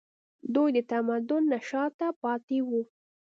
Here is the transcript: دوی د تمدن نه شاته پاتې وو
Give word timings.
دوی 0.53 0.69
د 0.75 0.79
تمدن 0.91 1.43
نه 1.51 1.59
شاته 1.69 2.07
پاتې 2.21 2.57
وو 2.67 2.81